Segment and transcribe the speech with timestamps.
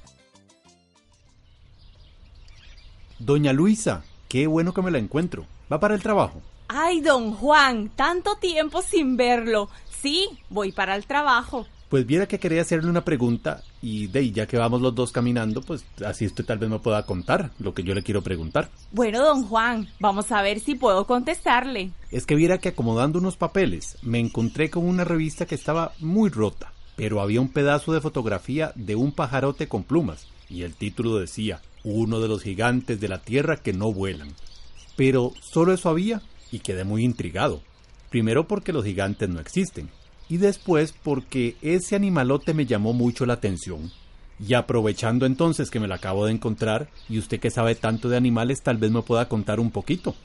[3.19, 5.45] Doña Luisa, qué bueno que me la encuentro.
[5.72, 6.41] ¿Va para el trabajo?
[6.67, 9.69] Ay, don Juan, tanto tiempo sin verlo.
[9.89, 11.67] Sí, voy para el trabajo.
[11.94, 15.61] Pues viera que quería hacerle una pregunta y de ya que vamos los dos caminando,
[15.61, 18.72] pues así usted tal vez me pueda contar lo que yo le quiero preguntar.
[18.91, 21.91] Bueno, don Juan, vamos a ver si puedo contestarle.
[22.09, 26.31] Es que viera que acomodando unos papeles me encontré con una revista que estaba muy
[26.31, 31.19] rota, pero había un pedazo de fotografía de un pajarote con plumas y el título
[31.19, 34.30] decía, uno de los gigantes de la Tierra que no vuelan.
[34.95, 37.61] Pero solo eso había y quedé muy intrigado.
[38.09, 39.91] Primero porque los gigantes no existen
[40.29, 43.91] y después porque ese animalote me llamó mucho la atención.
[44.39, 48.17] Y aprovechando entonces que me lo acabo de encontrar, y usted que sabe tanto de
[48.17, 50.16] animales, tal vez me pueda contar un poquito.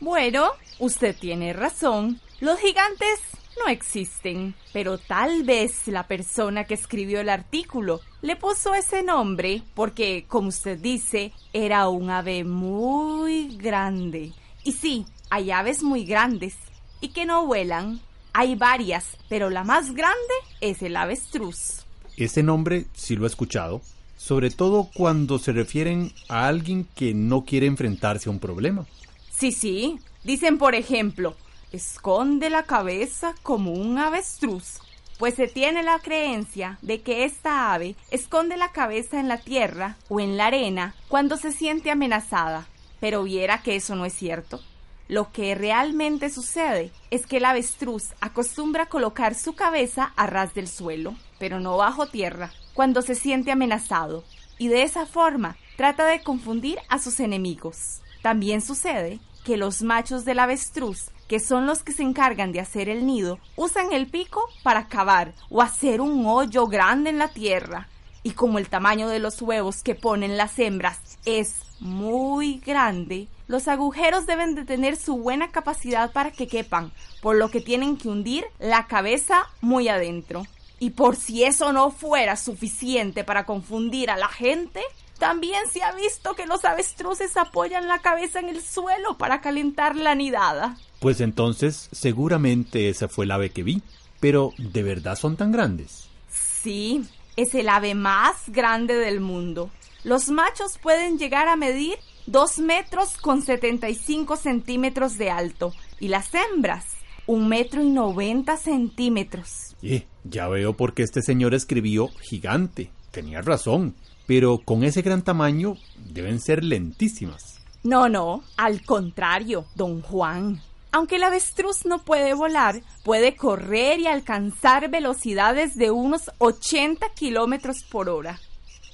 [0.00, 2.20] Bueno, usted tiene razón.
[2.40, 3.20] Los gigantes
[3.58, 9.62] no existen, pero tal vez la persona que escribió el artículo le puso ese nombre
[9.74, 14.32] porque, como usted dice, era un ave muy grande.
[14.64, 16.56] Y sí, hay aves muy grandes
[17.00, 18.00] y que no vuelan,
[18.32, 21.84] hay varias, pero la más grande es el avestruz.
[22.16, 23.80] Ese nombre sí lo he escuchado,
[24.16, 28.86] sobre todo cuando se refieren a alguien que no quiere enfrentarse a un problema.
[29.30, 30.00] Sí, sí.
[30.24, 31.36] Dicen, por ejemplo,
[31.72, 34.80] esconde la cabeza como un avestruz.
[35.18, 39.96] Pues se tiene la creencia de que esta ave esconde la cabeza en la tierra
[40.08, 42.66] o en la arena cuando se siente amenazada.
[43.00, 44.60] Pero viera que eso no es cierto.
[45.08, 50.68] Lo que realmente sucede es que el avestruz acostumbra colocar su cabeza a ras del
[50.68, 54.22] suelo, pero no bajo tierra, cuando se siente amenazado,
[54.58, 58.02] y de esa forma trata de confundir a sus enemigos.
[58.20, 62.90] También sucede que los machos del avestruz, que son los que se encargan de hacer
[62.90, 67.88] el nido, usan el pico para cavar o hacer un hoyo grande en la tierra.
[68.22, 73.68] Y como el tamaño de los huevos que ponen las hembras es muy grande, los
[73.68, 76.92] agujeros deben de tener su buena capacidad para que quepan,
[77.22, 80.42] por lo que tienen que hundir la cabeza muy adentro.
[80.80, 84.80] Y por si eso no fuera suficiente para confundir a la gente,
[85.18, 89.96] también se ha visto que los avestruces apoyan la cabeza en el suelo para calentar
[89.96, 90.76] la nidada.
[91.00, 93.82] Pues entonces seguramente esa fue el ave que vi.
[94.20, 96.08] Pero ¿de verdad son tan grandes?
[96.28, 97.04] Sí,
[97.38, 99.70] es el ave más grande del mundo.
[100.02, 101.94] Los machos pueden llegar a medir
[102.26, 106.84] 2 metros con 75 centímetros de alto y las hembras
[107.26, 109.76] 1 metro y 90 centímetros.
[109.82, 112.90] Eh, ya veo por qué este señor escribió gigante.
[113.12, 113.94] Tenía razón,
[114.26, 115.76] pero con ese gran tamaño
[116.12, 117.60] deben ser lentísimas.
[117.84, 120.60] No, no, al contrario, don Juan.
[120.90, 127.84] Aunque el avestruz no puede volar, puede correr y alcanzar velocidades de unos 80 kilómetros
[127.90, 128.40] por hora.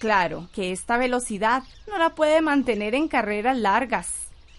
[0.01, 4.09] Claro que esta velocidad no la puede mantener en carreras largas,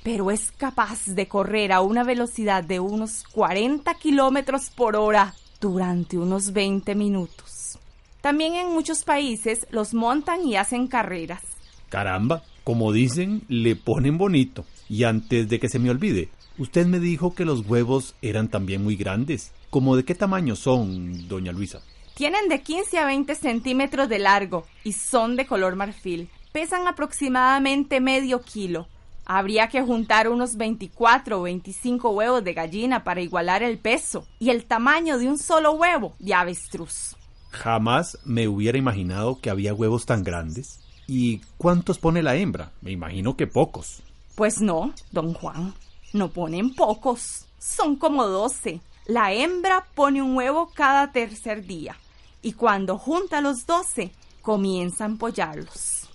[0.03, 6.17] pero es capaz de correr a una velocidad de unos 40 kilómetros por hora durante
[6.17, 7.77] unos 20 minutos.
[8.21, 11.43] También en muchos países los montan y hacen carreras.
[11.89, 14.65] Caramba, como dicen, le ponen bonito.
[14.89, 18.83] Y antes de que se me olvide, usted me dijo que los huevos eran también
[18.83, 19.51] muy grandes.
[19.69, 21.81] ¿Cómo de qué tamaño son, doña Luisa?
[22.15, 26.29] Tienen de 15 a 20 centímetros de largo y son de color marfil.
[26.53, 28.87] Pesan aproximadamente medio kilo.
[29.25, 34.51] Habría que juntar unos 24 o 25 huevos de gallina para igualar el peso y
[34.51, 37.15] el tamaño de un solo huevo de avestruz.
[37.49, 40.79] Jamás me hubiera imaginado que había huevos tan grandes.
[41.07, 42.71] ¿Y cuántos pone la hembra?
[42.81, 44.01] Me imagino que pocos.
[44.35, 45.73] Pues no, don Juan,
[46.15, 48.79] no ponen pocos, son como doce.
[49.05, 51.97] La hembra pone un huevo cada tercer día
[52.41, 56.09] y cuando junta los doce comienza a empollarlos.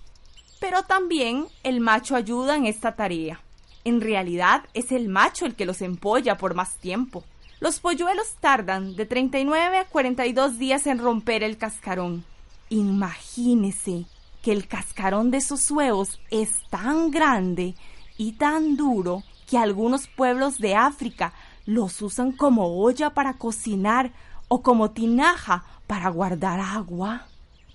[0.59, 3.41] Pero también el macho ayuda en esta tarea.
[3.83, 7.23] En realidad es el macho el que los empolla por más tiempo.
[7.59, 12.25] Los polluelos tardan de 39 a 42 días en romper el cascarón.
[12.69, 14.05] Imagínese
[14.41, 17.75] que el cascarón de sus huevos es tan grande
[18.17, 21.33] y tan duro que algunos pueblos de África
[21.65, 24.13] los usan como olla para cocinar
[24.47, 27.27] o como tinaja para guardar agua.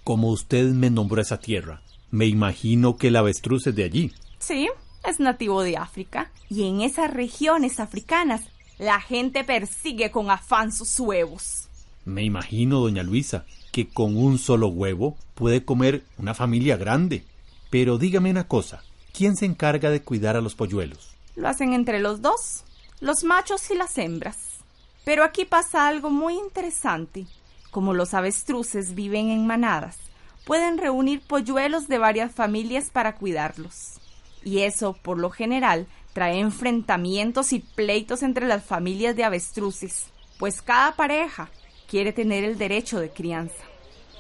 [0.03, 4.13] Como usted me nombró esa tierra, me imagino que el avestruz es de allí.
[4.39, 4.71] Sí,
[5.05, 6.31] es nativo de África.
[6.49, 8.41] Y en esas regiones africanas
[8.79, 11.69] la gente persigue con afán sus huevos.
[12.07, 17.25] Me imagino, doña Luisa, que con un solo huevo puede comer una familia grande.
[17.69, 18.83] Pero dígame una cosa,
[19.13, 21.16] ¿quién se encarga de cuidar a los polluelos?
[21.37, 22.65] Lo hacen entre los dos,
[23.01, 24.37] los machos y las hembras.
[25.05, 27.27] Pero aquí pasa algo muy interesante.
[27.71, 29.99] Como los avestruces viven en manadas,
[30.45, 34.01] pueden reunir polluelos de varias familias para cuidarlos.
[34.43, 40.07] Y eso, por lo general, trae enfrentamientos y pleitos entre las familias de avestruces,
[40.39, 41.51] pues cada pareja
[41.89, 43.63] quiere tener el derecho de crianza.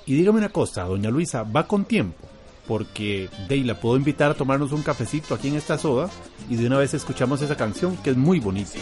[0.05, 2.29] Y dígame una cosa, doña Luisa, ¿va con tiempo?
[2.67, 6.11] Porque Dey la puedo invitar a tomarnos un cafecito aquí en esta soda
[6.49, 8.79] y de una vez escuchamos esa canción que es muy bonita.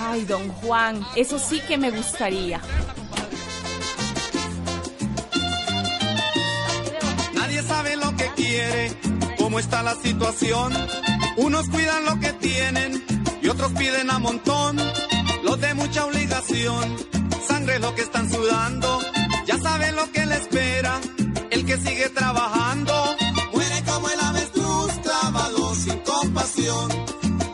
[0.00, 2.60] Ay, don Juan, eso sí que me gustaría.
[7.34, 8.96] Nadie sabe lo que quiere,
[9.38, 10.72] cómo está la situación.
[11.36, 13.04] Unos cuidan lo que tienen
[13.42, 14.76] y otros piden a montón.
[15.42, 16.96] Los de mucha obligación,
[17.46, 19.00] sangre lo que están sudando.
[19.46, 21.00] Ya saben lo que le espera,
[21.68, 22.94] que sigue trabajando.
[23.52, 26.90] Muere como el avestruz, clavado sin compasión.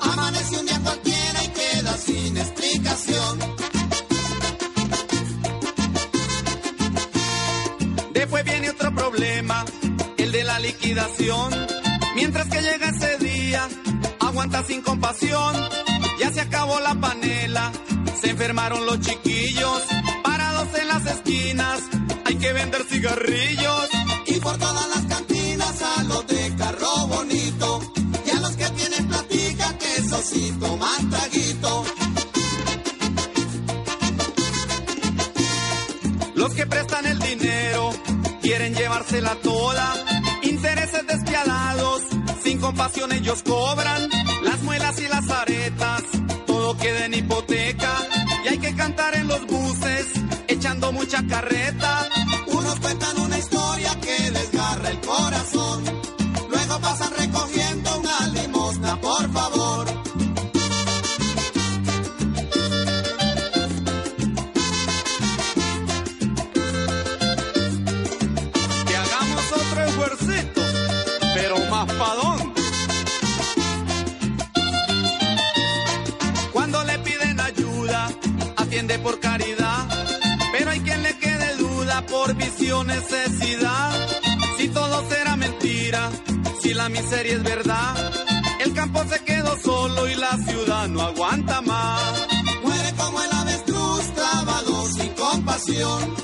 [0.00, 3.38] Amanece un día cualquiera y queda sin explicación.
[8.12, 9.64] Después viene otro problema,
[10.16, 11.50] el de la liquidación.
[12.14, 13.68] Mientras que llega ese día,
[14.20, 15.56] aguanta sin compasión.
[16.20, 17.72] Ya se acabó la panela,
[18.20, 19.82] se enfermaron los chiquillos.
[20.22, 21.80] Parados en las esquinas,
[22.24, 24.03] hay que vender cigarrillos.
[38.94, 39.94] Llevársela toda.
[40.42, 42.02] Intereses despiadados,
[42.42, 44.08] sin compasión ellos cobran.
[44.42, 46.02] Las muelas y las aretas,
[46.46, 47.92] todo queda en hipoteca.
[48.44, 50.06] Y hay que cantar en los buses,
[50.48, 52.08] echando mucha carreta.
[52.46, 55.84] Unos cuentan una historia que desgarra el corazón.
[56.50, 57.63] Luego pasan recogiendo
[86.84, 88.12] la miseria es verdad,
[88.60, 92.26] el campo se quedó solo y la ciudad no aguanta más.
[92.62, 96.14] Muere como el avestruz, clavado sin compasión.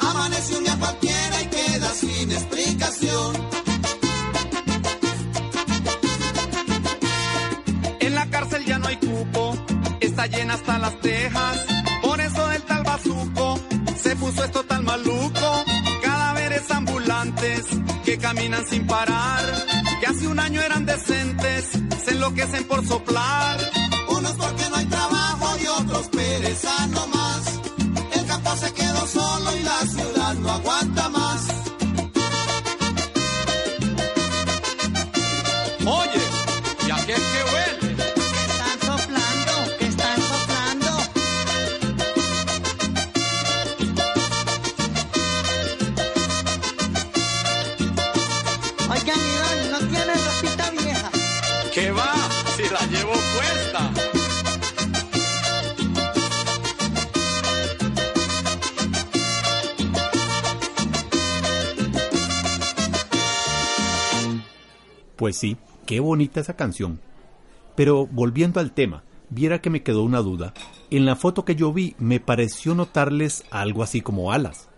[0.00, 3.48] Amanece un día cualquiera y queda sin explicación.
[8.00, 9.56] En la cárcel ya no hay cupo,
[10.00, 11.58] está llena hasta las tejas.
[12.02, 13.60] Por eso el tal bazuco
[14.02, 15.64] se puso esto tan maluco.
[16.02, 17.66] Cadáveres ambulantes
[18.04, 19.44] que caminan sin parar,
[20.18, 21.64] hace un año eran decentes,
[22.04, 23.58] se enloquecen por soplar.
[24.08, 27.60] Unos porque no hay trabajo y otros pereza no más.
[28.14, 29.80] El campo se quedó solo y la
[65.28, 67.02] Pues sí, qué bonita esa canción.
[67.76, 70.54] Pero volviendo al tema, viera que me quedó una duda.
[70.90, 74.70] En la foto que yo vi me pareció notarles algo así como alas.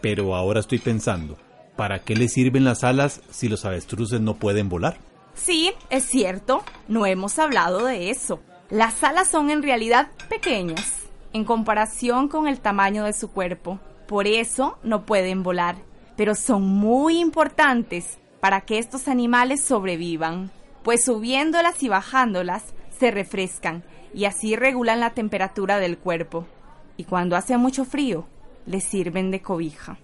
[0.00, 1.36] Pero ahora estoy pensando,
[1.76, 4.96] ¿para qué les sirven las alas si los avestruces no pueden volar?
[5.34, 8.40] Sí, es cierto, no hemos hablado de eso.
[8.70, 11.02] Las alas son en realidad pequeñas
[11.34, 13.78] en comparación con el tamaño de su cuerpo.
[14.06, 15.76] Por eso no pueden volar,
[16.16, 20.50] pero son muy importantes para que estos animales sobrevivan,
[20.82, 22.62] pues subiéndolas y bajándolas
[22.98, 26.46] se refrescan y así regulan la temperatura del cuerpo.
[26.96, 28.26] Y cuando hace mucho frío,
[28.66, 29.98] les sirven de cobija.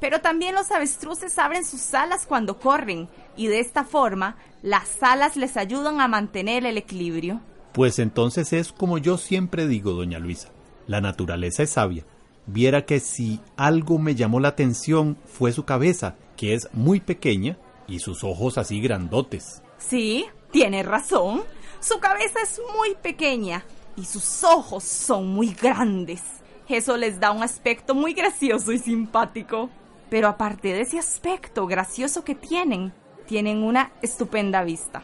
[0.00, 5.36] Pero también los avestruces abren sus alas cuando corren y de esta forma las alas
[5.36, 7.40] les ayudan a mantener el equilibrio.
[7.72, 10.48] Pues entonces es como yo siempre digo, doña Luisa,
[10.86, 12.04] la naturaleza es sabia.
[12.46, 17.56] Viera que si algo me llamó la atención fue su cabeza, que es muy pequeña,
[17.88, 19.62] y sus ojos así grandotes.
[19.78, 21.42] Sí, tiene razón.
[21.80, 23.64] Su cabeza es muy pequeña
[23.96, 26.22] y sus ojos son muy grandes.
[26.68, 29.70] Eso les da un aspecto muy gracioso y simpático.
[30.08, 32.92] Pero aparte de ese aspecto gracioso que tienen,
[33.26, 35.02] tienen una estupenda vista.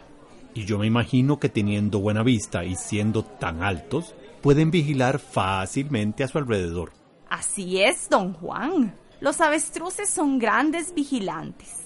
[0.54, 6.22] Y yo me imagino que teniendo buena vista y siendo tan altos, pueden vigilar fácilmente
[6.22, 6.92] a su alrededor.
[7.28, 8.94] Así es, don Juan.
[9.20, 11.81] Los avestruces son grandes vigilantes.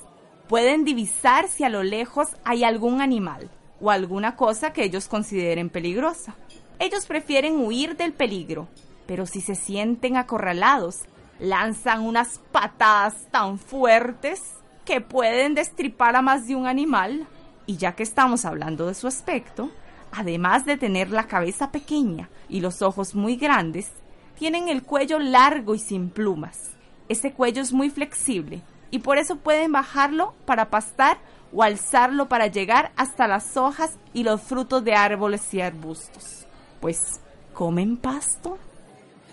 [0.49, 3.51] Pueden divisar si a lo lejos hay algún animal
[3.81, 6.37] o alguna cosa que ellos consideren peligrosa.
[6.79, 8.69] Ellos prefieren huir del peligro,
[9.07, 11.01] pero si se sienten acorralados,
[11.41, 17.27] lanzan unas patadas tan fuertes que pueden destripar a más de un animal.
[17.67, 19.73] Y ya que estamos hablando de su aspecto,
[20.13, 23.91] además de tener la cabeza pequeña y los ojos muy grandes,
[24.39, 26.71] tienen el cuello largo y sin plumas.
[27.09, 31.19] Ese cuello es muy flexible y por eso pueden bajarlo para pastar
[31.53, 36.47] o alzarlo para llegar hasta las hojas y los frutos de árboles y arbustos.
[36.81, 37.21] Pues
[37.55, 38.59] comen pasto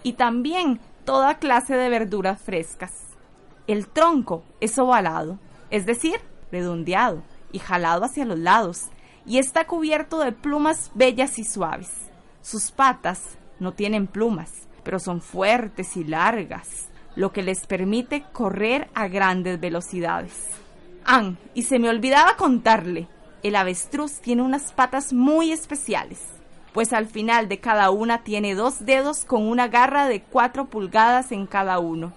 [0.03, 2.91] y también toda clase de verduras frescas.
[3.67, 6.19] El tronco es ovalado, es decir,
[6.51, 8.89] redondeado y jalado hacia los lados,
[9.25, 11.89] y está cubierto de plumas bellas y suaves.
[12.41, 18.87] Sus patas no tienen plumas, pero son fuertes y largas, lo que les permite correr
[18.93, 20.33] a grandes velocidades.
[21.05, 23.07] Ah, y se me olvidaba contarle,
[23.43, 26.21] el avestruz tiene unas patas muy especiales,
[26.71, 31.31] pues al final de cada una tiene dos dedos con una garra de cuatro pulgadas
[31.31, 32.13] en cada uno.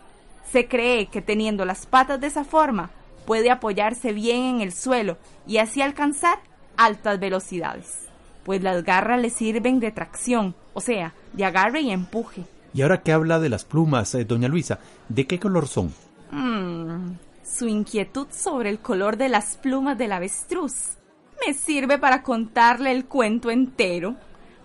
[0.53, 2.91] Se cree que teniendo las patas de esa forma
[3.27, 6.39] puede apoyarse bien en el suelo y así alcanzar
[6.77, 8.07] altas velocidades,
[8.45, 12.45] pues las garras le sirven de tracción, o sea, de agarre y empuje.
[12.77, 15.95] Y ahora que habla de las plumas, eh, doña Luisa, ¿de qué color son?
[16.31, 20.99] Mm, su inquietud sobre el color de las plumas del avestruz
[21.47, 24.17] me sirve para contarle el cuento entero.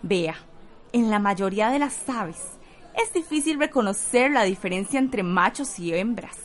[0.01, 0.35] Vea,
[0.91, 2.41] en la mayoría de las aves
[3.01, 6.37] es difícil reconocer la diferencia entre machos y hembras.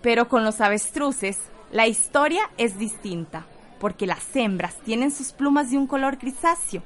[0.00, 1.40] Pero con los avestruces
[1.72, 3.44] la historia es distinta
[3.80, 6.82] porque las hembras tienen sus plumas de un color grisáceo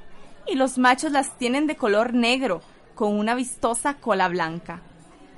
[0.49, 2.61] y los machos las tienen de color negro
[2.97, 4.81] con una vistosa cola blanca.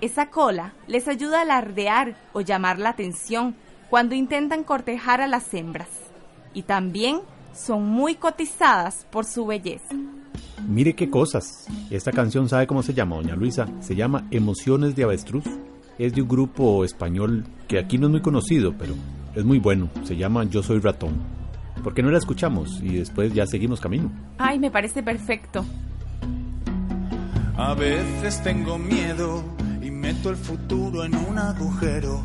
[0.00, 3.56] Esa cola les ayuda a alardear o llamar la atención
[3.90, 5.88] cuando intentan cortejar a las hembras
[6.54, 7.20] y también
[7.52, 9.94] son muy cotizadas por su belleza.
[10.68, 11.66] Mire qué cosas.
[11.90, 13.66] Esta canción sabe cómo se llama, doña Luisa.
[13.80, 15.44] Se llama Emociones de Avestruz.
[15.98, 18.94] Es de un grupo español que aquí no es muy conocido, pero
[19.34, 19.88] es muy bueno.
[20.04, 21.16] Se llama Yo Soy Ratón.
[21.82, 24.12] ¿Por qué no la escuchamos y después ya seguimos camino?
[24.38, 25.64] Ay, me parece perfecto.
[27.58, 29.42] A veces tengo miedo
[29.82, 32.22] y meto el futuro en un agujero.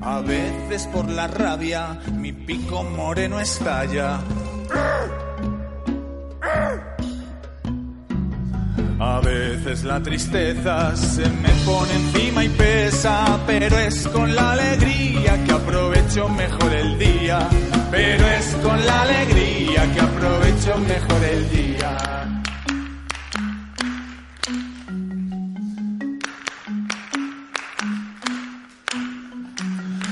[0.00, 4.20] A veces por la rabia mi pico moreno estalla.
[9.70, 16.28] La tristeza se me pone encima y pesa, pero es con la alegría que aprovecho
[16.28, 17.48] mejor el día.
[17.88, 21.96] Pero es con la alegría que aprovecho mejor el día.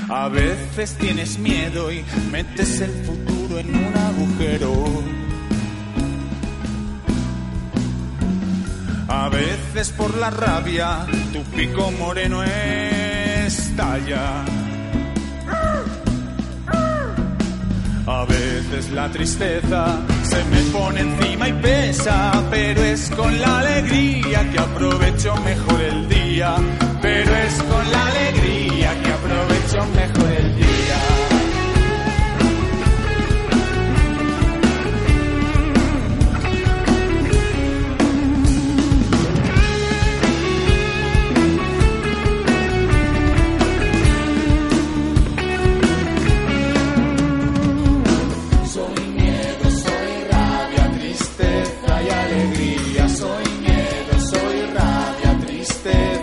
[0.09, 5.18] A veces tienes miedo y metes el futuro en un agujero.
[9.21, 14.45] A veces por la rabia tu pico moreno estalla.
[18.07, 24.49] A veces la tristeza se me pone encima y pesa, pero es con la alegría
[24.51, 26.55] que aprovecho mejor el día.
[27.01, 31.18] Pero es con la alegría que aprovecho mejor el día.
[55.85, 56.18] este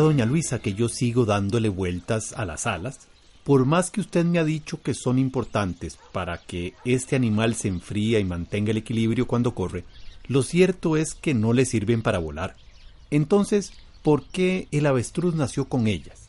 [0.00, 3.08] Doña Luisa, que yo sigo dándole vueltas a las alas.
[3.44, 7.68] Por más que usted me ha dicho que son importantes para que este animal se
[7.68, 9.84] enfríe y mantenga el equilibrio cuando corre,
[10.26, 12.56] lo cierto es que no le sirven para volar.
[13.10, 13.72] Entonces,
[14.02, 16.28] ¿por qué el avestruz nació con ellas?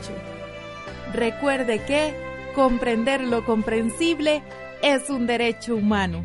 [1.13, 2.15] Recuerde que
[2.55, 4.43] comprender lo comprensible
[4.83, 6.25] es un derecho humano.